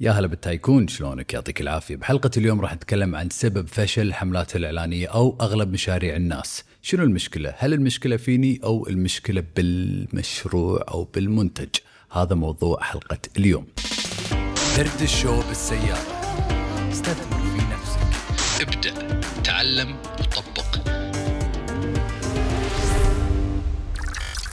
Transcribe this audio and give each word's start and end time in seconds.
يا 0.00 0.10
هلا 0.10 0.26
بالتايكون 0.26 0.88
شلونك؟ 0.88 1.34
يعطيك 1.34 1.60
العافية. 1.60 1.96
بحلقة 1.96 2.30
اليوم 2.36 2.60
راح 2.60 2.74
نتكلم 2.74 3.16
عن 3.16 3.30
سبب 3.30 3.68
فشل 3.68 4.02
الحملات 4.02 4.56
الإعلانية 4.56 5.06
أو 5.06 5.36
أغلب 5.40 5.72
مشاريع 5.72 6.16
الناس. 6.16 6.64
شنو 6.82 7.04
المشكلة؟ 7.04 7.54
هل 7.58 7.72
المشكلة 7.74 8.16
فيني 8.16 8.60
أو 8.64 8.86
المشكلة 8.88 9.44
بالمشروع 9.56 10.84
أو 10.88 11.04
بالمنتج؟ 11.04 11.68
هذا 12.10 12.34
موضوع 12.34 12.82
حلقة 12.82 13.18
اليوم. 13.36 13.66
درد 14.76 15.02
الشو 15.02 15.42
بالسيارة. 15.48 16.20
استثمر 16.92 17.40
في 17.40 17.62
نفسك. 17.72 18.62
ابدأ 18.62 19.20
تعلم 19.44 19.96
وطبق. 20.20 20.78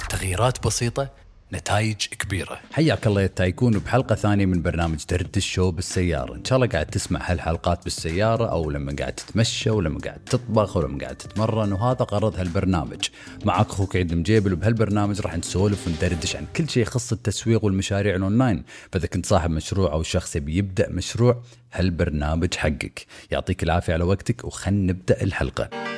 تغييرات 0.10 0.66
بسيطة 0.68 1.25
نتائج 1.54 1.96
كبيرة. 1.96 2.60
حياك 2.72 3.08
الله 3.08 3.22
يا 3.22 3.28
tycoon 3.28 3.80
بحلقة 3.80 4.16
ثانية 4.16 4.46
من 4.46 4.62
برنامج 4.62 5.06
دردشو 5.10 5.72
بالسيارة. 5.72 6.36
إن 6.36 6.46
شاء 6.46 6.56
الله 6.56 6.68
قاعد 6.68 6.86
تسمع 6.86 7.32
هالحلقات 7.32 7.84
بالسيارة 7.84 8.46
أو 8.46 8.72
لما 8.72 8.96
قاعد 9.00 9.14
تتمشى 9.14 9.70
ولما 9.70 10.00
قاعد 10.00 10.20
تطبخ 10.26 10.78
ولما 10.78 11.00
قاعد 11.00 11.16
تتمرن 11.16 11.74
وهذا 11.74 12.06
غرض 12.12 12.36
هالبرنامج. 12.36 13.10
معك 13.46 13.70
أخوك 13.70 13.96
عيد 13.96 14.12
المجيبل 14.12 14.54
وبهالبرنامج 14.54 15.22
راح 15.22 15.38
نسولف 15.38 15.88
وندردش 15.88 16.36
عن 16.36 16.46
كل 16.56 16.70
شيء 16.70 16.84
يخص 16.84 17.12
التسويق 17.12 17.66
والمشاريع 17.66 18.16
الأونلاين. 18.16 18.64
فإذا 18.92 19.08
كنت 19.08 19.26
صاحب 19.26 19.52
مشروع 19.52 19.94
أو 19.94 20.04
شخص 20.04 20.36
يبي 20.36 20.58
يبدأ 20.58 20.90
مشروع 20.90 21.42
هالبرنامج 21.74 22.54
حقك. 22.54 23.06
يعطيك 23.32 23.64
العافية 23.64 23.94
على 23.94 24.04
وقتك 24.04 24.46
وخلنا 24.46 24.94
نبدأ 24.94 25.24
الحلقة. 25.24 25.95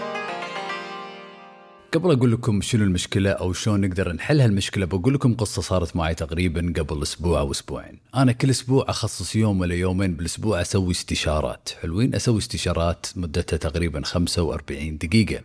قبل 1.93 2.11
أقول 2.11 2.31
لكم 2.31 2.61
شنو 2.61 2.83
المشكلة 2.83 3.29
أو 3.29 3.53
شلون 3.53 3.81
نقدر 3.81 4.13
نحل 4.13 4.41
هالمشكلة 4.41 4.85
بقول 4.85 5.13
لكم 5.13 5.33
قصة 5.33 5.61
صارت 5.61 5.95
معي 5.95 6.15
تقريبا 6.15 6.73
قبل 6.77 7.01
أسبوع 7.01 7.39
أو 7.39 7.51
أسبوعين. 7.51 7.99
أنا 8.15 8.31
كل 8.31 8.49
أسبوع 8.49 8.85
أخصص 8.89 9.35
يوم 9.35 9.59
ولا 9.59 9.75
يومين 9.75 10.13
بالأسبوع 10.13 10.61
أسوي 10.61 10.91
استشارات. 10.91 11.69
حلوين؟ 11.81 12.15
أسوي 12.15 12.37
استشارات 12.37 13.05
مدتها 13.15 13.57
تقريبا 13.57 14.01
45 14.01 14.97
دقيقة. 14.97 15.43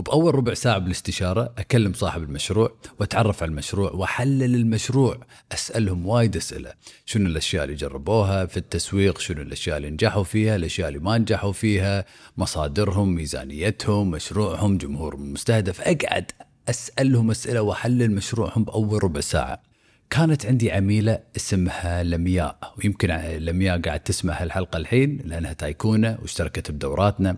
وبأول 0.00 0.34
ربع 0.34 0.54
ساعة 0.54 0.78
بالاستشارة 0.78 1.52
أكلم 1.58 1.92
صاحب 1.92 2.22
المشروع 2.22 2.72
وأتعرف 3.00 3.42
على 3.42 3.50
المشروع 3.50 3.90
وأحلل 3.90 4.54
المشروع. 4.54 5.20
أسألهم 5.52 6.06
وايد 6.06 6.36
أسئلة. 6.36 6.72
شنو 7.06 7.26
الأشياء 7.26 7.64
اللي 7.64 7.74
جربوها 7.76 8.46
في 8.46 8.56
التسويق؟ 8.56 9.18
شنو 9.18 9.42
الأشياء 9.42 9.76
اللي 9.76 9.90
نجحوا 9.90 10.22
فيها؟ 10.22 10.56
الأشياء 10.56 10.88
اللي 10.88 10.98
ما 10.98 11.18
نجحوا 11.18 11.52
فيها؟ 11.52 12.04
مصادرهم 12.36 13.14
ميزانيتهم 13.14 14.10
مشروعهم 14.10 14.78
جمهورهم 14.78 15.22
المستهدف. 15.22 15.80
أقعد 15.80 16.30
أسألهم 16.68 17.30
أسئلة 17.30 17.62
وأحلل 17.62 18.10
مشروعهم 18.10 18.64
بأول 18.64 19.04
ربع 19.04 19.20
ساعة. 19.20 19.62
كانت 20.10 20.46
عندي 20.46 20.72
عميلة 20.72 21.18
اسمها 21.36 22.02
لمياء 22.02 22.74
ويمكن 22.78 23.08
لمياء 23.38 23.80
قاعد 23.80 24.00
تسمع 24.00 24.42
هالحلقة 24.42 24.76
الحين 24.76 25.18
لأنها 25.24 25.52
تايكونة 25.52 26.18
واشتركت 26.22 26.70
بدوراتنا. 26.70 27.36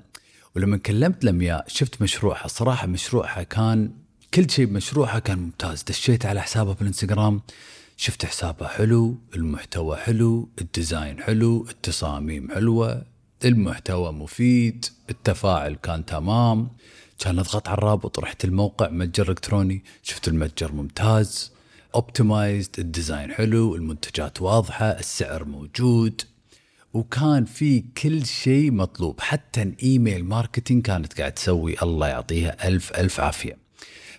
ولما 0.56 0.77
كلمت 0.77 1.25
لمياء 1.25 1.64
شفت 1.69 2.03
مشروعها 2.03 2.48
صراحة 2.48 2.86
مشروعها 2.86 3.42
كان 3.42 3.92
كل 4.34 4.50
شيء 4.50 4.67
بمشروعها 4.67 5.19
كان 5.19 5.39
ممتاز. 5.39 5.83
دشيت 5.83 6.27
على 6.27 6.42
حسابها 6.42 6.75
بالانستغرام 6.75 7.41
شفت 7.97 8.25
حسابها 8.25 8.69
حلو 8.69 9.19
المحتوى 9.36 9.97
حلو 9.97 10.48
ال 10.61 10.69
design 10.69 11.23
حلو 11.23 11.67
التصاميم 11.70 12.50
حلوة 12.50 13.05
المحتوى 13.45 14.12
مفيد 14.12 14.86
التفاعل 15.11 15.75
كان 15.75 16.05
تمام. 16.05 16.69
كان 17.19 17.39
اضغط 17.39 17.69
على 17.69 17.78
الرابط 17.78 18.19
رحت 18.19 18.45
الموقع 18.45 18.89
متجر 18.89 19.28
إلكتروني 19.28 19.84
شفت 20.03 20.28
المتجر 20.28 20.73
ممتاز. 20.73 21.53
optimized 21.95 22.71
ال 22.79 22.86
design 22.86 23.33
حلو 23.33 23.75
المنتجات 23.75 24.42
واضحة 24.42 24.86
السعر 24.86 25.45
موجود. 25.45 26.23
وكان 26.95 27.45
في 27.45 27.81
كل 27.81 28.27
شيء 28.27 28.73
مطلوب 28.73 29.21
حتى 29.21 29.62
ال 29.62 29.73
email 29.73 30.25
marketing 30.25 30.83
كانت 30.83 31.21
قاعد 31.21 31.33
تسوي 31.33 31.83
الله 31.83 32.09
يعطيها 32.09 32.69
ألف 32.69 32.93
ألف 32.93 33.21
عافية 33.21 33.59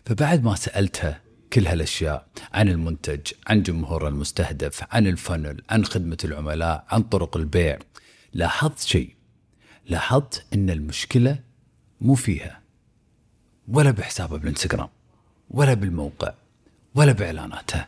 فبعد 0.06 0.44
ما 0.44 0.56
سألتها 0.56 1.22
كل 1.54 1.68
هالأشياء 1.68 2.28
عن 2.54 2.70
المنتج، 2.70 3.22
عن 3.48 3.64
جمهور 3.64 4.08
المستهدف، 4.08 4.84
عن 4.92 5.08
ال 5.08 5.14
funnel، 5.14 5.62
عن 5.70 5.86
خدمة 5.86 6.18
العملاء، 6.24 6.86
عن 6.90 7.04
طرق 7.04 7.38
البيع، 7.38 7.80
لاحظت 8.34 8.80
شيء. 8.80 9.16
لاحظت 9.86 10.46
إن 10.54 10.70
المشكلة 10.70 11.40
مو 12.02 12.14
فيها 12.14 12.62
ولا 13.68 13.92
بحسابها 13.92 14.38
بالانستغرام 14.38 14.90
ولا 15.50 15.74
بالموقع 15.74 16.34
ولا 16.96 17.12
بإعلاناتها. 17.12 17.88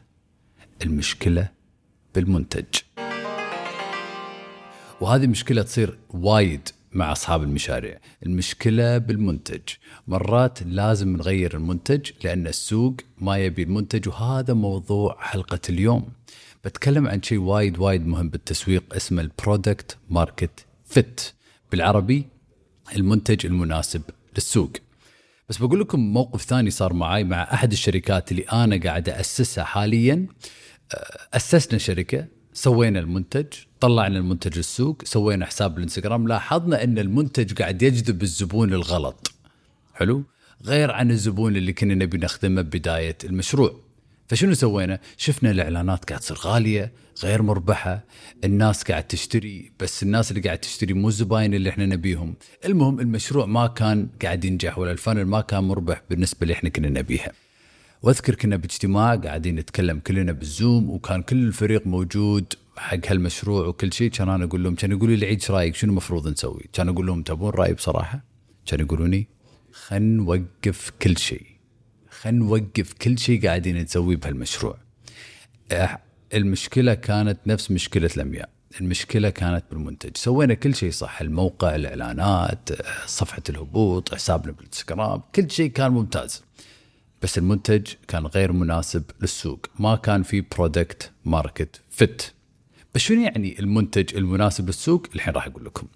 المشكلة 0.81 1.47
بالمنتج. 2.15 2.65
وهذه 5.01 5.27
مشكلة 5.27 5.61
تصير 5.61 5.97
وايد 6.09 6.69
مع 6.91 7.11
أصحاب 7.11 7.43
المشاريع، 7.43 7.99
المشكلة 8.25 8.97
بالمنتج، 8.97 9.61
مرات 10.07 10.63
لازم 10.63 11.17
نغير 11.17 11.57
المنتج 11.57 12.11
لأن 12.23 12.47
السوق 12.47 12.95
ما 13.17 13.37
يبي 13.37 13.63
المنتج 13.63 14.07
وهذا 14.09 14.53
موضوع 14.53 15.17
حلقة 15.19 15.59
اليوم. 15.69 16.11
بتكلم 16.65 17.07
عن 17.07 17.21
شيء 17.23 17.37
وايد 17.39 17.79
وايد 17.79 18.07
مهم 18.07 18.29
بالتسويق 18.29 18.95
اسمه 18.95 19.21
ال 19.21 19.31
product 19.31 19.97
market 20.09 20.65
fit 20.85 21.21
بالعربي 21.71 22.27
المنتج 22.95 23.45
المناسب 23.45 24.01
للسوق. 24.35 24.71
بس 25.49 25.57
بقول 25.57 25.79
لكم 25.79 25.99
موقف 25.99 26.41
ثاني 26.41 26.71
صار 26.71 26.93
معي 26.93 27.23
مع 27.23 27.43
أحد 27.53 27.71
الشركات 27.71 28.31
اللي 28.31 28.43
أنا 28.43 28.79
قاعد 28.83 29.09
أسسها 29.09 29.63
حاليا 29.63 30.27
أسسنا 31.33 31.77
شركة 31.77 32.27
سوينا 32.57 32.99
المنتج 32.99 33.45
طلعنا 33.79 34.17
المنتج 34.17 34.57
السوق 34.57 35.01
سوينا 35.03 35.45
حساب 35.45 35.77
الانستغرام 35.77 36.27
لاحظنا 36.27 36.83
إن 36.83 36.99
المنتج 36.99 37.53
قاعد 37.53 37.81
يجذب 37.81 38.23
الزبون 38.23 38.73
الغلط. 38.73 39.31
حلو؟ 39.93 40.23
غير 40.63 40.91
عن 40.91 41.11
الزبون 41.11 41.55
اللي 41.55 41.73
كنا 41.73 41.93
نبي 41.93 42.17
نخدمه 42.17 42.61
ببداية 42.61 43.17
المشروع. 43.23 43.79
فشنو 44.27 44.53
سوينا؟ 44.53 44.99
شفنا 45.17 45.51
الإعلانات 45.51 46.05
قاعد 46.05 46.21
تصير 46.21 46.37
غالية 46.37 46.91
غير 47.23 47.41
مربحة 47.41 48.05
الناس 48.43 48.83
قاعد 48.83 49.03
تشتري 49.03 49.71
بس 49.79 50.03
الناس 50.03 50.31
اللي 50.31 50.41
قاعد 50.41 50.57
تشتري 50.57 50.93
مو 50.93 51.07
الزباين 51.07 51.53
اللي 51.53 51.69
إحنا 51.69 51.85
نبيهم. 51.85 52.35
المهم 52.65 52.99
المشروع 52.99 53.45
ما 53.45 53.67
كان 53.67 54.07
قاعد 54.21 54.45
ينجح 54.45 54.77
ولا 54.77 54.91
الفن 54.91 55.21
ما 55.23 55.41
كان 55.41 55.63
مربح 55.63 56.01
بالنسبة 56.09 56.39
اللي 56.41 56.53
إحنا 56.53 56.69
كنا 56.69 56.89
نبيها. 56.89 57.31
واذكر 58.05 58.35
كنا 58.35 58.55
باجتماع 58.55 59.15
قاعدين 59.15 59.55
نتكلم 59.55 59.99
كلنا 59.99 60.31
بالزوم 60.31 60.89
وكان 60.89 61.21
كل 61.21 61.47
الفريق 61.47 61.87
موجود 61.87 62.53
حق 62.77 62.99
هالمشروع 63.07 63.67
وكل 63.67 63.93
شيء 63.93 64.09
كان 64.09 64.29
أنا 64.29 64.45
أقول 64.45 64.63
لهم 64.63 64.75
كان 64.75 64.91
يقولوا 64.91 65.15
لي 65.15 65.25
عيد 65.25 65.39
إيش 65.39 65.51
رأيك 65.51 65.75
شنو 65.75 65.91
المفروض 65.91 66.27
نسوي؟ 66.27 66.65
كان 66.73 66.89
أقول 66.89 67.07
لهم 67.07 67.21
تبون 67.21 67.49
رأي 67.49 67.73
بصراحة؟ 67.73 68.23
كان 68.65 68.79
يقولوني 68.79 69.27
خل 69.71 70.01
نوقف 70.01 70.91
كل 71.01 71.17
شيء 71.17 71.45
خل 72.09 72.33
نوقف 72.33 72.93
كل 72.93 73.17
شيء 73.17 73.47
قاعدين 73.47 73.77
نسويه 73.77 74.17
بهالمشروع. 74.17 74.77
المشكلة 76.33 76.93
كانت 76.93 77.37
نفس 77.47 77.71
مشكلة 77.71 78.09
لمياء 78.15 78.49
المشكلة 78.81 79.29
كانت 79.29 79.63
بالمنتج 79.71 80.17
سوينا 80.17 80.53
كل 80.53 80.75
شيء 80.75 80.91
صح 80.91 81.21
الموقع 81.21 81.75
الإعلانات 81.75 82.69
صفحة 83.05 83.43
الهبوط 83.49 84.15
حسابنا 84.15 84.51
بالانستغرام 84.51 85.21
كل 85.35 85.51
شيء 85.51 85.71
كان 85.71 85.91
ممتاز 85.91 86.43
بس 87.21 87.37
المنتج 87.37 87.87
كان 88.07 88.25
غير 88.25 88.51
مناسب 88.51 89.03
للسوق. 89.21 89.59
ما 89.79 89.95
كان 89.95 90.23
في 90.23 90.41
product 90.41 91.11
market 91.25 91.81
fit 91.89 92.23
بس 92.95 93.01
شنو 93.01 93.21
يعني 93.21 93.59
المنتج 93.59 94.15
المناسب 94.15 94.67
للسوق؟ 94.67 95.07
الحين 95.15 95.33
راح 95.33 95.47
أقول 95.47 95.65
لكم. 95.65 95.87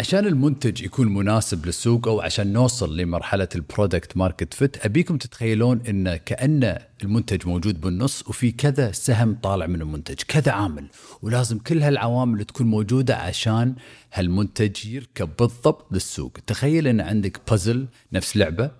عشان 0.00 0.26
المنتج 0.26 0.82
يكون 0.82 1.14
مناسب 1.14 1.66
للسوق 1.66 2.08
أو 2.08 2.20
عشان 2.20 2.52
نوصل 2.52 2.96
لمرحلة 2.96 3.48
ال 3.54 3.62
product 3.62 4.16
market 4.16 4.54
fit 4.54 4.84
أبيكم 4.84 5.16
تتخيلون 5.16 5.80
إن 5.88 6.16
كأن 6.16 6.78
المنتج 7.02 7.46
موجود 7.46 7.80
بالنص 7.80 8.28
وفي 8.28 8.52
كذا 8.52 8.92
سهم 8.92 9.34
طالع 9.42 9.66
من 9.66 9.80
المنتج 9.80 10.14
كذا 10.28 10.52
عامل 10.52 10.86
ولازم 11.22 11.58
كل 11.58 11.82
هالعوامل 11.82 12.44
تكون 12.44 12.66
موجودة 12.66 13.16
عشان 13.16 13.74
هالمنتج 14.12 14.86
يركب 14.86 15.30
بالضبط 15.38 15.92
للسوق. 15.92 16.32
تخيل 16.46 16.86
إن 16.88 17.00
عندك 17.00 17.40
بازل 17.50 17.86
نفس 18.12 18.36
لعبة 18.36 18.70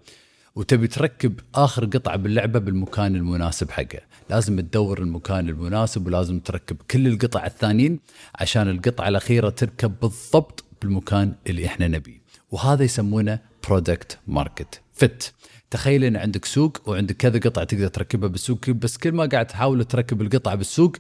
وتبي 0.55 0.87
تركب 0.87 1.41
آخر 1.55 1.85
قطعة 1.85 2.17
باللعبة 2.17 2.59
بالمكان 2.59 3.17
المناسب 3.17 3.71
حقه. 3.71 4.01
لازم 4.31 4.61
تدور 4.61 4.99
المكان 4.99 5.49
المناسب 5.49 6.07
ولازم 6.07 6.41
تركب 6.41 6.77
كل 6.91 7.07
القطع 7.07 7.47
الثانيين 7.47 8.01
عشان 8.35 8.71
القطعة 8.71 9.09
الأخيرة 9.09 9.49
تركب 9.49 9.95
بالضبط 10.03 10.66
بالمكان 10.83 11.35
اللي 11.47 11.67
إحنا 11.67 11.89
نبيه 11.89 12.21
وهذا 12.51 12.85
يسمونه 12.85 13.39
product 13.69 14.19
market 14.27 14.81
fit 14.95 15.25
تخيل 15.71 16.05
إن 16.05 16.17
عندك 16.17 16.45
سوق 16.45 16.89
وعندك 16.89 17.17
كذا 17.17 17.39
قطعة 17.39 17.65
تقدر 17.65 17.89
تركبها 17.89 18.29
بالسوق 18.29 18.71
بس 18.71 18.97
كل 18.97 19.13
ما 19.13 19.27
قاعد 19.27 19.47
تحاول 19.47 19.85
تركب 19.85 20.23
القطعة 20.23 20.55
بالسوق 20.55 20.97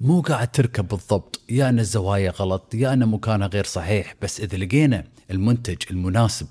مو 0.00 0.20
قاعد 0.20 0.50
تركب 0.52 0.88
بالضبط. 0.88 1.40
يا 1.48 1.68
أن 1.68 1.78
الزوايا 1.78 2.30
غلط 2.30 2.74
يا 2.74 2.92
أن 2.92 3.08
مكانها 3.08 3.46
غير 3.46 3.64
صحيح 3.64 4.14
بس 4.22 4.40
إذا 4.40 4.56
لقينا 4.56 5.04
المنتج 5.30 5.76
المناسب 5.90 6.46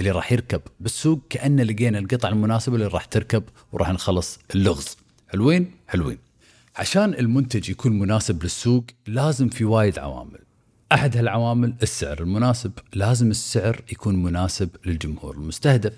اللي 0.00 0.10
راح 0.10 0.32
يركب 0.32 0.60
بالسوق 0.80 1.20
كأن 1.30 1.60
لقينا 1.60 1.98
القطعة 1.98 2.28
المناسبة 2.28 2.74
اللي 2.74 2.86
راح 2.86 3.04
تركب 3.04 3.44
وراح 3.72 3.90
نخلص 3.90 4.38
اللغز. 4.54 4.96
حلوين؟ 5.28 5.70
حلوين. 5.88 6.18
عشان 6.76 7.14
المنتج 7.14 7.70
يكون 7.70 7.98
مناسب 7.98 8.42
للسوق 8.42 8.84
لازم 9.06 9.48
في 9.48 9.64
وايد 9.64 9.98
عوامل. 9.98 10.47
أحد 10.92 11.16
هالعوامل 11.16 11.74
السعر 11.82 12.20
المناسب. 12.20 12.72
لازم 12.94 13.30
السعر 13.30 13.80
يكون 13.92 14.22
مناسب 14.22 14.68
للجمهور 14.86 15.34
المستهدف. 15.34 15.92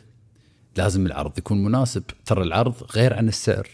لازم 0.76 1.06
العرض 1.06 1.38
يكون 1.38 1.64
مناسب. 1.64 2.02
ترى 2.26 2.42
العرض 2.42 2.74
غير 2.94 3.14
عن 3.14 3.28
السعر. 3.28 3.68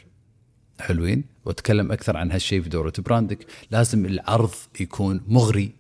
حلوين؟ 0.81 1.25
وأتكلم 1.45 1.93
أكثر 1.93 2.17
عن 2.17 2.33
هالشيء 2.33 2.63
في 2.63 2.69
دورة 2.69 2.93
براندك. 2.99 3.47
لازم 3.71 4.07
العرض 4.07 4.55
يكون 4.81 5.21
مغري 5.29 5.73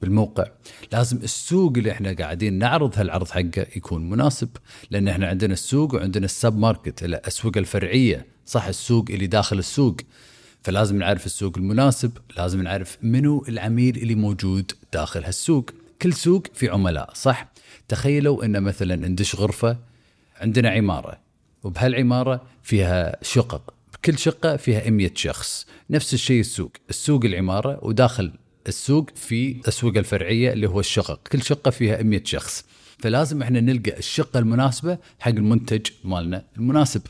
بالموقع. 0.00 0.46
لازم 0.92 1.16
السوق 1.16 1.72
اللي 1.76 1.92
إحنا 1.92 2.12
قاعدين 2.12 2.58
نعرض 2.58 2.98
هالعرض 2.98 3.28
حقه 3.28 3.66
يكون 3.76 4.10
مناسب. 4.10 4.48
لأن 4.90 5.08
إحنا 5.08 5.26
عندنا 5.26 5.52
السوق 5.52 5.94
وعندنا 5.94 6.24
السب 6.24 6.58
ماركت. 6.58 7.04
الاسواق 7.04 7.56
الفرعية. 7.56 8.26
صح 8.46 8.66
السوق 8.66 9.04
اللي 9.10 9.26
داخل 9.26 9.58
السوق. 9.58 9.96
فلازم 10.66 10.98
نعرف 10.98 11.26
السوق 11.26 11.58
المناسب 11.58 12.18
لازم 12.36 12.62
نعرف 12.62 12.98
منو 13.02 13.44
العميل 13.48 13.96
اللي 13.96 14.14
موجود 14.14 14.72
داخل 14.92 15.24
هالسوق. 15.24 15.70
كل 16.02 16.12
سوق 16.12 16.46
في 16.54 16.68
عملاء 16.68 17.10
صح؟ 17.14 17.48
تخيلوا 17.88 18.44
إن 18.44 18.62
مثلا 18.62 18.96
ندش 18.96 19.34
غرفة 19.34 19.78
عندنا 20.40 20.70
عمارة 20.70 21.18
وبهالعمارة 21.62 22.42
فيها 22.62 23.16
شقق 23.22 23.74
كل 24.04 24.18
شقة 24.18 24.56
فيها 24.56 24.90
100 24.90 25.10
شخص. 25.14 25.66
نفس 25.90 26.14
الشيء 26.14 26.40
السوق 26.40 26.72
السوق 26.90 27.24
العمارة 27.24 27.78
وداخل 27.84 28.32
السوق 28.68 29.10
في 29.14 29.52
الاسواق 29.52 29.96
الفرعية 29.96 30.52
اللي 30.52 30.68
هو 30.68 30.80
الشقق 30.80 31.28
كل 31.32 31.42
شقة 31.42 31.70
فيها 31.70 32.02
100 32.02 32.24
شخص. 32.24 32.64
فلازم 32.98 33.42
إحنا 33.42 33.60
نلقى 33.60 33.98
الشقة 33.98 34.38
المناسبة 34.38 34.98
حق 35.20 35.30
المنتج 35.30 35.86
مالنا 36.04 36.44
المناسب. 36.56 37.02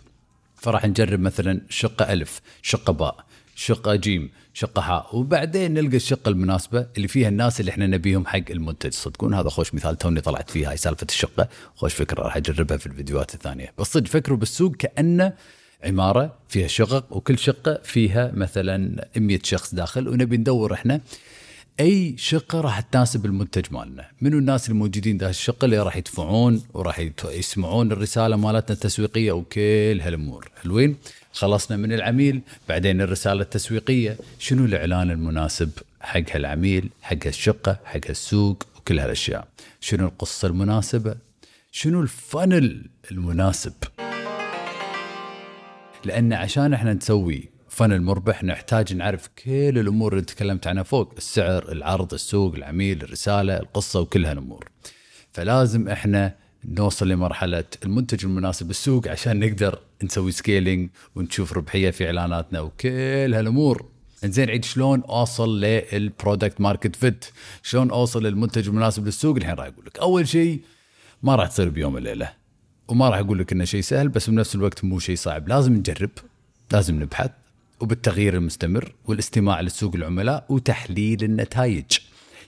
فراح 0.56 0.85
نجرب 0.87 1.20
مثلا 1.20 1.61
شقة 1.69 2.12
ألف 2.12 2.41
شقة 2.62 2.93
باء 2.93 3.26
شقه 3.58 3.94
جيم 3.94 4.31
شقه 4.55 4.82
حاء. 4.82 5.17
وبعدين 5.17 5.75
نلقى 5.75 5.97
الشقه 5.97 6.29
المناسبة 6.29 6.87
اللي 6.97 7.08
فيها 7.08 7.29
الناس 7.29 7.61
اللي 7.61 7.70
إحنا 7.70 7.87
نبيهم 7.87 8.26
حق 8.26 8.50
المنتج. 8.50 8.93
صدقون 8.93 9.35
هذا 9.35 9.49
خوش 9.49 9.75
مثال 9.75 9.99
توني 9.99 10.20
طلعت 10.20 10.50
فيها 10.50 10.70
هاي 10.70 10.76
سالفة 10.76 11.06
الشقة. 11.08 11.49
خوش 11.76 11.94
فكرة 11.94 12.23
راح 12.23 12.37
أجربها 12.37 12.76
في 12.76 12.87
الفيديوهات 12.87 13.35
الثانية. 13.35 13.73
بس 13.79 13.87
صدق 13.87 14.06
فكروا 14.06 14.38
بالسوق 14.38 14.76
كأنه 14.76 15.32
عمارة 15.85 16.35
فيها 16.49 16.67
شقق 16.67 17.17
وكل 17.17 17.38
شقة 17.38 17.81
فيها 17.85 18.32
مثلا 18.35 19.08
100 19.17 19.38
شخص 19.43 19.75
داخل 19.75 20.09
ونبي 20.09 20.37
ندور 20.37 20.75
إحنا 20.75 21.00
أي 21.81 22.14
شقة 22.19 22.61
راح 22.61 22.81
تناسب 22.81 23.26
المنتج 23.26 23.64
مالنا. 23.70 24.08
منو 24.20 24.38
الناس 24.38 24.69
الموجودين 24.70 25.19
داخل 25.19 25.31
الشقة 25.31 25.64
اللي 25.64 25.78
راح 25.78 25.96
يدفعون 25.96 26.62
وراح 26.75 27.08
يسمعون 27.25 27.93
الرسالة 27.93 28.37
مالتنا 28.37 28.75
التسويقية 28.75 29.32
وكل 29.32 30.00
هالأمور. 30.02 30.50
حلوين؟ 30.62 30.96
خلصنا 31.32 31.76
من 31.76 31.93
العميل 31.93 32.40
بعدين 32.69 33.00
الرسالة 33.00 33.43
التسويقية. 33.43 34.17
شنو 34.38 34.64
الإعلان 34.64 35.11
المناسب 35.11 35.70
حق 36.00 36.23
هالعميل 36.31 36.88
حق 37.02 37.26
هالشقة 37.26 37.78
حق 37.84 38.06
هالسوق 38.06 38.67
وكل 38.76 38.99
هالأشياء؟ 38.99 39.49
شنو 39.81 40.06
القصة 40.06 40.49
المناسبة؟ 40.49 41.17
شنو 41.73 42.00
الفنل 42.00 42.87
المناسب؟ 43.11 43.73
لأن 46.05 46.32
عشان 46.32 46.73
إحنا 46.75 46.93
نسوي 46.93 47.56
فن 47.76 48.00
مربح 48.02 48.44
نحتاج 48.44 48.94
نعرف 48.94 49.28
كل 49.44 49.78
الأمور 49.78 50.12
اللي 50.12 50.25
تكلمت 50.25 50.67
عنها 50.67 50.82
فوق 50.82 51.12
السعر 51.17 51.73
العرض 51.73 52.14
السوق 52.14 52.55
العميل 52.55 53.02
الرسالة 53.02 53.56
القصة 53.56 54.00
وكل 54.00 54.26
هالامور 54.26 54.69
فلازم 55.32 55.88
إحنا 55.88 56.34
نوصل 56.64 57.08
لمرحلة 57.08 57.64
المنتج 57.84 58.25
المناسب 58.25 58.67
بالسوق 58.67 59.08
عشان 59.08 59.40
نقدر 59.40 59.78
نسوي 60.02 60.32
scaling 60.32 60.90
ونشوف 61.14 61.52
ربحية 61.52 61.90
في 61.90 62.06
إعلاناتنا 62.06 62.61
وكل 62.61 63.34
هالأمور. 63.34 63.87
زين 64.25 64.50
عيد 64.50 64.64
شلون 64.64 65.02
أوصل 65.02 65.61
لل 65.61 65.83
product 65.83 66.61
market 66.61 66.96
fit 66.96 67.25
شلون 67.62 67.90
أوصل 67.90 68.26
للمنتج 68.26 68.69
المناسب 68.69 69.06
للسوق؟ 69.06 69.37
الحين 69.37 69.55
راح 69.55 69.67
أقول 69.67 69.87
لك 69.87 69.99
أول 69.99 70.28
شيء 70.28 70.61
ما 71.23 71.37
راح 71.37 71.49
تصير 71.49 71.69
بيوم 71.69 71.94
وليله 71.94 72.32
وما 72.88 73.08
راح 73.08 73.19
أقول 73.19 73.38
لك 73.38 73.52
إنه 73.52 73.64
شيء 73.64 73.81
سهل 73.81 74.08
بس 74.08 74.31
بنفس 74.31 74.55
الوقت 74.55 74.84
مو 74.84 74.99
شيء 74.99 75.17
صعب. 75.17 75.49
لازم 75.49 75.73
نجرب 75.73 76.11
لازم 76.73 77.02
نبحث. 77.02 77.31
وبالتغيير 77.81 78.34
المستمر 78.34 78.94
والاستماع 79.05 79.61
لسوق 79.61 79.94
العملاء 79.94 80.44
وتحليل 80.49 81.25
النتائج. 81.25 81.84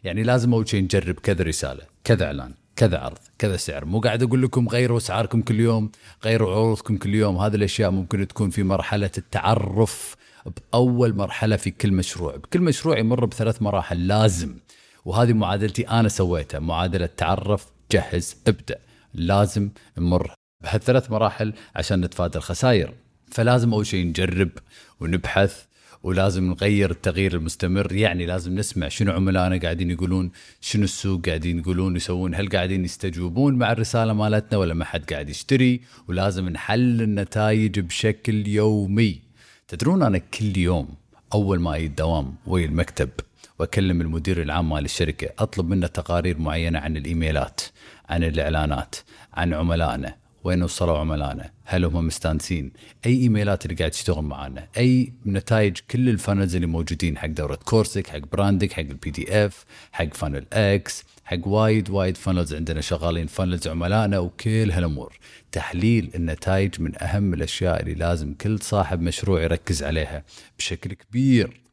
يعني 0.04 0.22
لازم 0.22 0.54
أول 0.54 0.69
شيء 0.69 0.82
نجرب 0.82 1.14
كذا 1.14 1.44
رسالة 1.44 1.82
كذا 2.04 2.26
إعلان 2.26 2.54
كذا 2.76 2.98
عرض 2.98 3.19
كذا 3.38 3.56
سعر. 3.56 3.84
مو 3.84 4.00
قاعد 4.00 4.22
أقول 4.22 4.42
لكم 4.42 4.69
غيروا 4.69 4.98
أسعاركم 4.98 5.42
كل 5.42 5.60
يوم 5.60 5.90
غيروا 6.25 6.54
عروضكم 6.54 6.96
كل 6.96 7.14
يوم. 7.14 7.36
هذه 7.36 7.54
الأشياء 7.54 7.90
ممكن 7.90 8.28
تكون 8.28 8.50
في 8.50 8.62
مرحلة 8.62 9.10
التعرف 9.19 10.16
بأول 10.46 11.16
مرحلة 11.16 11.56
في 11.56 11.70
كل 11.70 11.92
مشروع. 11.92 12.36
بكل 12.36 12.60
مشروع 12.60 12.98
يمر 12.98 13.25
بثلاث 13.25 13.62
مراحل 13.62 14.06
لازم. 14.06 14.56
وهذه 15.04 15.32
معادلتي 15.32 15.88
أنا 15.88 16.08
سويتها 16.08 16.60
معادلة 16.60 17.06
تعرف 17.06 17.66
جهز 17.92 18.36
ابدأ. 18.46 18.78
لازم 19.14 19.70
نمر 19.98 20.32
بهالثلاث 20.64 21.10
مراحل 21.10 21.54
عشان 21.76 22.00
نتفادى 22.00 22.38
الخسائر. 22.38 22.94
فلازم 23.30 23.72
أول 23.72 23.86
شيء 23.86 24.06
نجرب 24.06 24.50
ونبحث 25.00 25.64
ولازم 26.02 26.44
نغير 26.44 26.90
التغيير 26.90 27.34
المستمر. 27.34 27.92
يعني 27.92 28.26
لازم 28.26 28.54
نسمع 28.54 28.88
شنو 28.88 29.12
عملائنا 29.12 29.56
قاعدين 29.56 29.90
يقولون 29.90 30.30
شنو 30.60 30.84
السوق 30.84 31.26
قاعدين 31.26 31.58
يقولون 31.58 31.96
يسوون 31.96 32.34
هل 32.34 32.48
قاعدين 32.48 32.84
يستجوبون 32.84 33.54
مع 33.54 33.72
الرسالة 33.72 34.12
مالتنا 34.12 34.58
ولا 34.58 34.75
ما 34.75 34.84
حد 34.84 35.12
قاعد 35.12 35.28
يشتري؟ 35.28 35.80
ولازم 36.08 36.48
نحل 36.48 37.02
النتائج 37.02 37.80
بشكل 37.80 38.48
يومي. 38.48 39.20
تدرون 39.69 40.02
أنا 40.02 40.19
كل 40.19 40.58
يوم 40.58 40.88
أول 41.32 41.60
ما 41.60 41.76
أجي 41.76 41.86
الدوام 41.86 42.34
وي 42.46 42.64
المكتب 42.64 43.10
وأكلم 43.58 44.00
المدير 44.00 44.42
العام 44.42 44.69
مال 44.69 44.84
الشركة 44.84 45.28
أطلب 45.38 45.69
منه 45.69 45.86
تقارير 45.86 46.38
معينة 46.38 46.78
عن 46.78 46.96
الإيميلات 46.96 47.60
عن 48.08 48.25
الإعلانات 48.25 48.96
عن 49.34 49.54
عملائنا. 49.54 50.14
وين 50.44 50.62
وصلوا 50.62 50.99
عملائنا؟ 50.99 51.50
هل 51.64 51.85
هم 51.85 52.06
مستانسين؟ 52.06 52.73
أي 53.06 53.12
إيميلات 53.23 53.64
اللي 53.64 53.76
قاعد 53.76 53.90
تشتغل 53.90 54.23
معنا 54.23 54.67
أي 54.76 55.12
نتائج 55.26 55.76
كل 55.90 56.08
ال 56.08 56.14
funnels 56.14 56.54
اللي 56.55 56.67
موجودين 56.67 57.19
حق 57.19 57.26
دورة 57.26 57.55
كورسك 57.55 58.06
حق 58.06 58.19
brand 58.32 58.66
ك 58.66 58.72
حق 58.73 58.81
ال 58.80 59.10
PDF 59.10 59.64
حق 59.93 60.14
Funnel 60.14 60.44
X 60.52 61.04
حق 61.25 61.49
وايد 61.49 61.90
وايد 61.90 62.17
funnels 62.16 62.54
عندنا 62.55 62.81
شغالين 62.81 63.26
funnels 63.26 63.69
عملائنا 63.69 64.19
وكل 64.19 64.70
هالأمور. 64.70 65.19
تحليل 65.52 66.11
النتائج 66.14 66.81
من 66.81 67.02
أهم 67.02 67.35
الأشياء 67.35 67.81
اللي 67.82 67.94
لازم 67.94 68.35
كل 68.35 68.58
صاحب 68.58 69.00
مشروع 69.00 69.43
يركز 69.43 69.82
عليها 69.82 70.25
بشكل 70.58 70.93
كبير. 70.93 71.67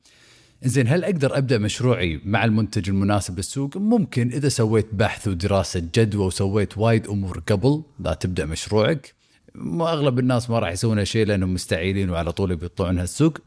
زين 0.64 0.88
هل 0.88 1.04
أقدر 1.04 1.38
أبدأ 1.38 1.58
مشروعي 1.58 2.22
مع 2.26 2.46
المنتج 2.46 2.90
المناسب 2.90 3.38
للسوق؟ 3.38 3.78
ممكن 3.78 4.32
إذا 4.32 4.50
سويت 4.50 4.88
بحث 4.94 5.28
ودراسة 5.28 5.80
جدوى 5.96 6.26
وسويت 6.26 6.78
وايد 6.78 7.08
أمور 7.08 7.40
قبل 7.48 7.84
لا 8.00 8.14
تبدأ 8.14 8.46
مشروعك 8.46 9.14
ما 9.56 9.94
أغلب 9.94 10.20
الناس 10.20 10.50
ما 10.50 10.60
راح 10.60 10.72
يسوون 10.72 11.06
شيء 11.06 11.26
لأنهم 11.26 11.54
مستعيلين 11.54 12.10
وعلى 12.10 12.32
طول 12.32 12.56
بيطلعون 12.56 13.00
هالسوق 13.00 13.38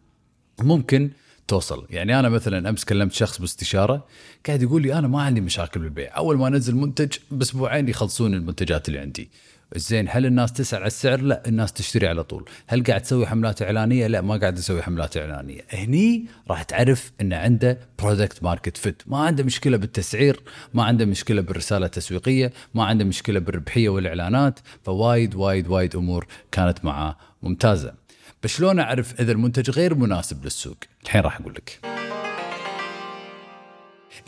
ممكن 0.60 1.10
توصل. 1.48 1.86
يعني 1.90 2.18
أنا 2.18 2.28
مثلا 2.28 2.68
أمس 2.68 2.84
كلمت 2.84 3.12
شخص 3.12 3.40
باستشارة 3.40 4.06
قاعد 4.46 4.62
يقول 4.62 4.82
لي 4.82 4.98
أنا 4.98 5.08
ما 5.08 5.22
عندي 5.22 5.40
مشاكل 5.40 5.80
بالبيع. 5.80 6.16
أول 6.16 6.38
ما 6.38 6.48
أنزل 6.48 6.76
منتج 6.76 7.12
بأسبوعين 7.30 7.88
يخلصون 7.88 8.34
المنتجات 8.34 8.88
اللي 8.88 8.98
عندي. 8.98 9.30
زين 9.76 10.06
هل 10.10 10.26
الناس 10.26 10.52
تسأل 10.52 10.80
على 10.80 10.86
السعر؟ 10.86 11.20
لا 11.20 11.42
الناس 11.46 11.72
تشتري 11.72 12.08
على 12.08 12.24
طول، 12.24 12.44
هل 12.66 12.84
قاعد 12.84 13.02
تسوي 13.02 13.26
حملات 13.26 13.62
إعلانية؟ 13.62 14.06
لا 14.06 14.20
ما 14.20 14.36
قاعد 14.36 14.54
تسوي 14.54 14.82
حملات 14.82 15.16
إعلانية، 15.16 15.60
هني 15.70 16.26
راح 16.50 16.62
تعرف 16.62 17.12
إن 17.20 17.32
عنده 17.32 17.78
product 17.98 18.42
market 18.42 18.76
fit، 18.76 19.02
ما 19.06 19.18
عنده 19.18 19.44
مشكلة 19.44 19.76
بالتسعير، 19.76 20.40
ما 20.74 20.84
عنده 20.84 21.04
مشكلة 21.04 21.40
بالرسالة 21.40 21.86
التسويقية، 21.86 22.52
ما 22.74 22.84
عنده 22.84 23.04
مشكلة 23.04 23.38
بالربحية 23.38 23.88
والإعلانات، 23.88 24.58
فوايد 24.84 25.34
وايد 25.34 25.68
وايد 25.68 25.96
أمور 25.96 26.26
كانت 26.52 26.84
معاه 26.84 27.16
ممتازة. 27.42 27.92
بس 28.42 28.50
شلون 28.50 28.78
أعرف 28.78 29.20
إذا 29.20 29.32
المنتج 29.32 29.70
غير 29.70 29.94
مناسب 29.94 30.44
للسوق؟ 30.44 30.76
الحين 31.04 31.20
راح 31.20 31.40
أقول 31.40 31.54
لك. 31.54 31.80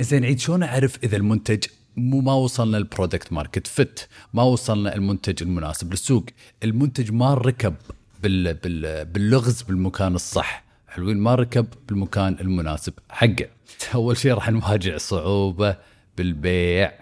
زين 0.01 0.25
عيد 0.25 0.39
شلون 0.39 0.63
أعرف 0.63 0.99
إذا 1.05 1.17
المنتج 1.17 1.65
مو 1.97 2.21
ما 2.21 2.35
وصلنا 2.35 2.79
ال 2.79 2.86
product 2.86 3.33
market 3.33 3.67
fit 3.67 4.01
ما 4.35 4.43
وصلنا 4.43 4.95
المنتج 4.95 5.43
المناسب 5.43 5.91
للسوق 5.91 6.27
المنتج 6.65 7.13
ما 7.13 7.35
ركب 7.35 7.75
بال 8.23 8.55
بال 8.55 9.05
باللغز 9.05 9.63
بالمكان 9.63 10.15
الصح 10.15 10.65
حلوين 10.89 11.17
ما 11.17 11.35
ركب 11.35 11.67
بالمكان 11.89 12.37
المناسب 12.41 12.93
حقه 13.09 13.49
أول 13.95 14.17
شيء 14.17 14.35
راح 14.35 14.51
نواجه 14.51 14.97
صعوبة 14.97 15.77
بالبيع 16.17 16.93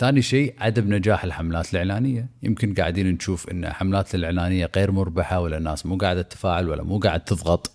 ثاني 0.00 0.22
شيء 0.22 0.54
عدم 0.58 0.94
نجاح 0.94 1.24
الحملات 1.24 1.72
الإعلانية. 1.72 2.28
يمكن 2.42 2.74
قاعدين 2.74 3.06
نشوف 3.06 3.50
إن 3.50 3.64
الحملات 3.64 4.14
الإعلانية 4.14 4.70
غير 4.76 4.90
مربحة 4.90 5.40
ولا 5.40 5.56
الناس 5.56 5.86
مو 5.86 5.96
قاعدة 5.96 6.22
تتفاعل 6.22 6.68
ولا 6.68 6.82
مو 6.82 6.98
قاعد 6.98 7.24
تضغط. 7.24 7.70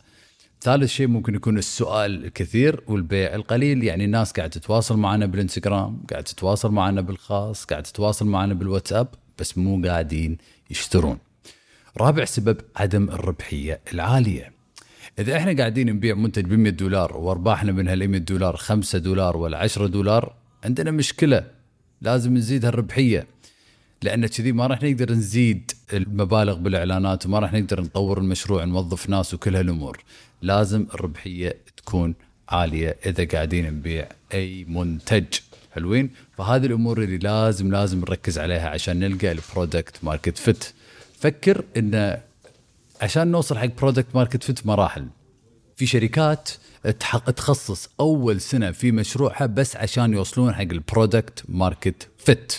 ثالث 0.61 0.91
شيء 0.91 1.07
ممكن 1.07 1.35
يكون 1.35 1.57
السؤال 1.57 2.25
الكثير 2.25 2.83
والبيع 2.87 3.35
القليل. 3.35 3.83
يعني 3.83 4.05
الناس 4.05 4.31
قاعدة 4.31 4.51
تتواصل 4.51 4.97
معنا 4.97 5.25
بالإنستغرام 5.25 6.03
قاعدة 6.09 6.25
تتواصل 6.25 6.71
معنا 6.71 7.01
بالخاص 7.01 7.65
قاعدة 7.65 7.85
تتواصل 7.85 8.25
معنا 8.27 8.53
بالواتساب 8.53 9.07
بس 9.39 9.57
مو 9.57 9.81
قاعدين 9.87 10.37
يشترون. 10.69 11.17
رابع 11.97 12.25
سبب 12.25 12.57
عدم 12.75 13.09
الربحية 13.09 13.79
العالية. 13.93 14.51
إذا 15.19 15.37
إحنا 15.37 15.57
قاعدين 15.57 15.89
نبيع 15.89 16.15
منتج 16.15 16.45
ب 16.45 16.53
100 16.53 16.71
دولار 16.71 17.17
وأرباحنا 17.17 17.71
من 17.71 17.87
هال 17.87 18.07
100 18.07 18.19
دولار 18.19 18.55
5 18.55 18.99
دولار 18.99 19.37
ولا 19.37 19.57
10 19.57 19.87
دولار 19.87 20.33
عندنا 20.63 20.91
مشكلة. 20.91 21.54
لازم 22.05 22.37
نزيد 22.37 22.65
هالربحية. 22.65 23.27
لأن 24.01 24.27
كذي 24.27 24.51
ما 24.51 24.67
راح 24.67 24.83
نقدر 24.83 25.11
نزيد 25.11 25.71
المبالغ 25.93 26.53
بالإعلانات 26.53 27.25
وما 27.25 27.39
راح 27.39 27.53
نقدر 27.53 27.81
نطور 27.81 28.17
المشروع 28.17 28.63
نوظف 28.63 29.09
ناس 29.09 29.33
وكل 29.33 29.55
هالأمور. 29.55 30.03
لازم 30.41 30.85
الربحية 30.93 31.57
تكون 31.77 32.15
عالية 32.49 32.97
إذا 33.05 33.25
قاعدين 33.25 33.67
نبيع 33.67 34.07
أي 34.33 34.65
منتج. 34.69 35.25
حلوين؟ 35.71 36.09
فهذه 36.37 36.65
الأمور 36.65 37.03
اللي 37.03 37.17
لازم 37.17 37.71
لازم 37.71 37.99
نركز 37.99 38.39
عليها 38.39 38.69
عشان 38.69 38.99
نلقى 38.99 39.31
ال 39.31 39.40
product 39.40 40.03
market 40.03 40.37
fit 40.37 40.73
فكر 41.19 41.63
إن 41.77 42.17
عشان 43.01 43.27
نوصل 43.27 43.57
حق 43.57 43.65
product 43.65 44.15
market 44.15 44.43
fit 44.43 44.67
مراحل. 44.67 45.07
في 45.75 45.85
شركات 45.85 46.49
تخصص 46.91 47.89
أول 47.99 48.41
سنة 48.41 48.71
في 48.71 48.91
مشروعها 48.91 49.45
بس 49.45 49.75
عشان 49.75 50.13
يوصلون 50.13 50.53
حق 50.53 50.61
ال 50.61 50.71
product 50.71 51.43
market 51.49 52.09
fit 52.17 52.53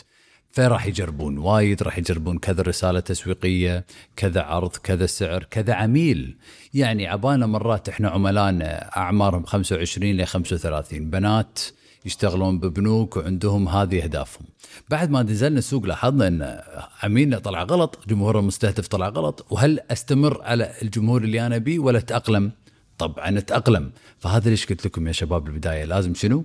فراح 0.53 0.87
يجربون 0.87 1.39
وايد 1.39 1.83
راح 1.83 1.99
يجربون 1.99 2.39
كذا 2.39 2.63
رسالة 2.63 3.01
تسويقية 3.01 3.87
كذا 4.17 4.43
عرض 4.43 4.77
كذا 4.77 5.07
سعر 5.07 5.45
كذا 5.45 5.75
عميل 5.75 6.37
يعني 6.75 7.07
عبانا 7.07 7.47
مرات 7.47 7.89
إحنا 7.89 8.09
عملائنا 8.09 8.97
أعمارهم 8.97 9.45
25 9.45 10.13
ل 10.13 10.27
35 10.27 11.11
بنات 11.11 11.59
يشتغلون 12.07 12.59
ببنوك 12.59 13.17
وعندهم 13.17 13.69
هذه 13.69 14.05
أهدافهم. 14.05 14.47
بعد 14.91 15.11
ما 15.11 15.23
نزلنا 15.23 15.59
السوق 15.59 15.87
لاحظنا 15.87 16.29
إن 16.29 16.61
عميلنا 17.03 17.39
طلع 17.39 17.63
غلط، 17.63 17.99
جمهور 18.09 18.39
المستهدف 18.39 18.87
طلع 18.89 19.09
غلط، 19.09 19.47
وهل 19.51 19.81
أستمر 19.91 20.43
على 20.43 20.73
الجمهور 20.83 21.23
اللي 21.23 21.47
أنا 21.47 21.59
أبيه 21.59 21.79
ولا 21.79 21.99
أتأقلم؟ 21.99 22.53
طبعا 22.99 23.39
أتأقلم، 23.39 23.93
فهذا 24.19 24.51
ليش 24.51 24.67
قلت 24.67 24.87
لكم 24.87 25.07
يا 25.07 25.13
شباب 25.13 25.45
بالبدايه 25.45 25.85
لازم 25.85 26.15
شنو؟ 26.15 26.45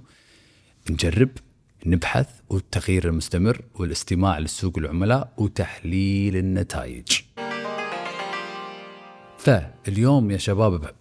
نجرب 0.89 1.29
نبحث 1.86 2.27
والتغيير 2.50 3.08
المستمر 3.08 3.62
والاستماع 3.75 4.39
للسوق 4.39 4.77
العملاء 4.77 5.34
وتحليل 5.38 6.38
النتائج. 6.38 7.22
فاليوم 9.38 10.31
يا 10.31 10.38
شباب 10.38 10.93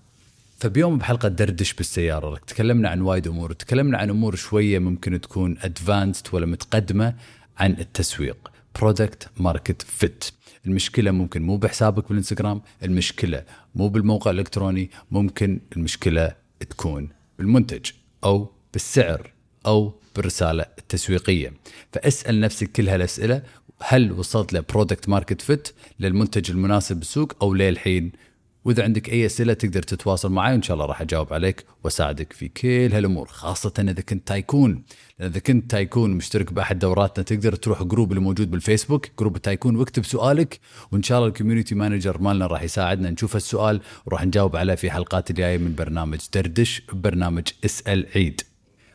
فبيوم 0.58 0.98
بحلقة 0.98 1.28
دردش 1.28 1.72
بالسيارة 1.72 2.40
تكلمنا 2.46 2.88
عن 2.88 3.00
وايد 3.00 3.28
أمور 3.28 3.52
تكلمنا 3.52 3.98
عن 3.98 4.10
أمور 4.10 4.34
شوية 4.34 4.78
ممكن 4.78 5.20
تكون 5.20 5.58
advanced 5.62 6.26
ولا 6.32 6.46
متقدمة 6.46 7.14
عن 7.58 7.70
التسويق 7.72 8.50
product 8.78 9.28
market 9.36 9.82
fit 9.82 10.24
المشكلة 10.66 11.10
ممكن 11.10 11.42
مو 11.42 11.56
بحسابك 11.56 12.08
بالإنستغرام 12.08 12.62
المشكلة 12.82 13.44
مو 13.74 13.88
بالموقع 13.88 14.30
الإلكتروني 14.30 14.90
ممكن 15.10 15.60
المشكلة 15.76 16.34
تكون 16.70 17.08
بالمنتج 17.38 17.90
أو 18.24 18.50
بالسعر 18.72 19.30
أو 19.66 19.94
بالرسالة 20.16 20.66
التسويقية. 20.78 21.52
فاسأل 21.92 22.40
نفسك 22.40 22.72
كل 22.72 22.88
هالأسئلة 22.88 23.42
هل 23.82 24.12
وصلت 24.12 24.52
ل 24.52 24.59
product 24.59 25.08
market 25.08 25.40
fit 25.40 25.68
للمنتج 26.00 26.50
المناسب 26.50 26.96
بالسوق 26.96 27.32
أو 27.42 27.54
للحين 27.54 28.12
وإذا 28.64 28.82
عندك 28.82 29.08
أي 29.08 29.26
أسئلة 29.26 29.52
تقدر 29.52 29.82
تتواصل 29.82 30.32
معي 30.32 30.52
وإن 30.52 30.62
شاء 30.62 30.74
الله 30.74 30.86
راح 30.86 31.00
أجاوب 31.00 31.32
عليك 31.32 31.64
وأساعدك 31.84 32.32
في 32.32 32.48
كل 32.48 32.94
هالأمور 32.94 33.26
خاصة 33.26 33.72
إذا 33.78 34.00
كنت 34.00 34.28
tycoon. 34.28 34.82
إذا 35.20 35.38
كنت 35.38 35.70
tycoon 35.70 36.10
مشترك 36.10 36.52
بأحد 36.52 36.78
دوراتنا 36.78 37.24
تقدر 37.24 37.54
تروح 37.54 37.82
group 37.82 38.10
اللي 38.10 38.20
موجود 38.20 38.50
بالفيسبوك 38.50 39.06
group 39.18 39.38
tycoon 39.38 39.76
واكتب 39.76 40.04
سؤالك 40.04 40.60
وإن 40.92 41.02
شاء 41.02 41.18
الله 41.18 41.28
ال 41.28 41.33
community 41.33 41.74
manager 41.74 42.20
مالنا 42.20 42.46
راح 42.46 42.62
يساعدنا 42.62 43.10
نشوف 43.10 43.36
السؤال 43.36 43.80
وراح 44.06 44.24
نجاوب 44.24 44.56
عليه 44.56 44.74
في 44.74 44.90
حلقات 44.90 45.30
الجاية 45.30 45.58
من 45.58 45.74
برنامج 45.74 46.18
دردش 46.34 46.82
برنامج 46.92 47.48
اسال 47.64 48.06
عيد. 48.14 48.40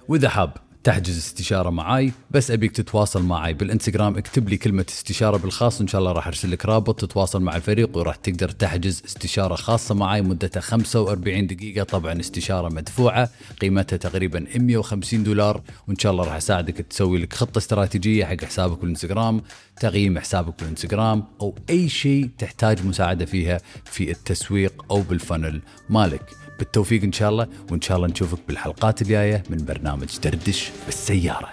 وإذا 0.07 0.29
حاب 0.29 0.64
تحجز 0.85 1.17
استشارة 1.17 1.69
معاي 1.69 2.11
بس 2.31 2.51
أبيك 2.51 2.71
تتواصل 2.71 3.23
معي 3.23 3.53
بالإنستغرام 3.53 4.17
اكتب 4.17 4.49
لي 4.49 4.57
كلمة 4.57 4.85
استشارة 4.89 5.37
بالخاص 5.37 5.81
ان 5.81 5.87
شاء 5.87 6.01
الله 6.01 6.11
راح 6.11 6.27
أرسل 6.27 6.51
لك 6.51 6.65
رابط 6.65 6.99
تتواصل 6.99 7.41
مع 7.41 7.55
الفريق 7.55 7.97
وراح 7.97 8.15
تقدر 8.15 8.49
تحجز 8.49 9.01
استشارة 9.05 9.55
خاصة 9.55 9.95
معي 9.95 10.21
مدتها 10.21 10.59
45 10.61 11.47
دقيقة 11.47 11.83
طبعا 11.83 12.19
استشارة 12.19 12.69
مدفوعة 12.69 13.29
قيمتها 13.61 13.97
تقريبا 13.97 14.45
150 14.55 15.23
دولار 15.23 15.61
وإن 15.87 15.97
شاء 15.97 16.11
الله 16.11 16.23
راح 16.23 16.35
أساعدك 16.35 16.77
تسوي 16.77 17.19
لك 17.19 17.33
خطة 17.33 17.57
استراتيجية 17.57 18.25
حق 18.25 18.45
حسابك 18.45 18.79
بالإنستغرام 18.79 19.41
تقييم 19.79 20.19
حسابك 20.19 20.59
بالإنستغرام 20.59 21.23
أو 21.41 21.55
أي 21.69 21.89
شيء 21.89 22.29
تحتاج 22.37 22.85
مساعدة 22.85 23.25
فيها 23.25 23.57
في 23.85 24.11
التسويق 24.11 24.85
أو 24.91 25.01
بالفنل 25.01 25.61
مالك. 25.89 26.44
بالتوفيق 26.59 27.03
إن 27.03 27.11
شاء 27.11 27.29
الله 27.29 27.47
وإن 27.71 27.81
شاء 27.81 27.97
الله 27.97 28.07
نشوفك 28.07 28.39
بالحلقات 28.47 29.01
الجاية 29.01 29.43
من 29.49 29.57
برنامج 29.57 30.19
دردش 30.23 30.71
بالسيارة. 30.85 31.49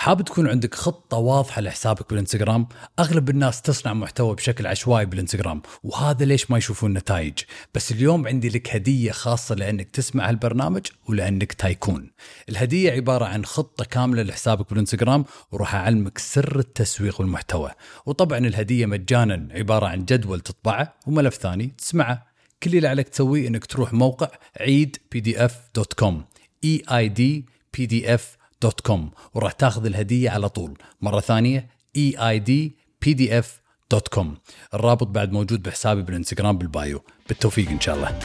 حاب 0.00 0.22
تكون 0.22 0.48
عندك 0.48 0.74
خطة 0.74 1.16
واضحة 1.16 1.60
لحسابك 1.60 2.10
بالإنستغرام؟ 2.10 2.68
أغلب 2.98 3.30
الناس 3.30 3.62
تصنع 3.62 3.94
محتوى 3.94 4.34
بشكل 4.34 4.66
عشوائي 4.66 5.06
بالإنستغرام 5.06 5.62
وهذا 5.82 6.24
ليش 6.24 6.50
ما 6.50 6.58
يشوفون 6.58 6.92
نتائج؟ 6.92 7.38
بس 7.74 7.92
اليوم 7.92 8.26
عندي 8.26 8.48
لك 8.48 8.74
هدية 8.74 9.12
خاصة 9.12 9.54
لأنك 9.54 9.90
تسمع 9.90 10.28
هالبرنامج 10.28 10.86
ولأنك 11.08 11.52
تايكون. 11.52 12.10
الهدية 12.48 12.92
عبارة 12.92 13.24
عن 13.24 13.44
خطة 13.44 13.84
كاملة 13.84 14.22
لحسابك 14.22 14.70
بالإنستغرام 14.70 15.24
وراح 15.52 15.74
أعلمك 15.74 16.18
سر 16.18 16.58
التسويق 16.58 17.20
والمحتوى. 17.20 17.70
وطبعا 18.06 18.38
الهدية 18.38 18.86
مجانا 18.86 19.48
عبارة 19.50 19.86
عن 19.86 20.04
جدول 20.04 20.40
تطبعه 20.40 20.94
وملف 21.06 21.34
ثاني 21.34 21.66
تسمعه. 21.78 22.29
كل 22.62 22.76
اللي 22.76 22.88
عليك 22.88 23.08
تسويه 23.08 23.48
إنك 23.48 23.66
تروح 23.66 23.92
موقع 23.92 24.28
عيد 24.60 24.96
PDF 25.12 25.60
dot 25.74 25.92
com 25.92 26.24
E 26.64 26.82
I 26.92 27.08
D 27.08 27.46
PDF 27.76 28.36
dot 28.62 28.80
com 28.80 29.10
وراح 29.34 29.52
تاخذ 29.52 29.86
الهدية 29.86 30.30
على 30.30 30.48
طول. 30.48 30.78
مرة 31.00 31.20
ثانية 31.20 31.68
E 31.96 32.14
I 32.18 32.38
D 32.38 32.76
PDF 33.02 33.60
dot 33.90 34.08
com 34.08 34.36
الرابط 34.74 35.06
بعد 35.06 35.32
موجود 35.32 35.62
بحسابي 35.62 36.02
بالإنستغرام 36.02 36.58
بال 36.58 36.73
bio. 36.73 37.02
بالتوفيق 37.28 37.68
إن 37.68 37.80
شاء 37.80 37.96
الله. 37.96 38.18